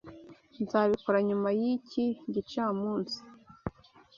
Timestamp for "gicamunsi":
2.33-3.17